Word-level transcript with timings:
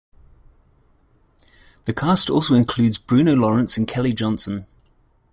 The 1.85 1.93
cast 1.93 2.31
also 2.31 2.55
includes 2.55 2.97
Bruno 2.97 3.35
Lawrence 3.35 3.77
and 3.77 3.87
Kelly 3.87 4.13
Johnson. 4.13 4.65